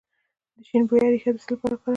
د 0.55 0.57
شیرین 0.67 0.83
بویې 0.87 1.07
ریښه 1.13 1.31
د 1.33 1.37
څه 1.43 1.47
لپاره 1.53 1.73
وکاروم؟ 1.75 1.89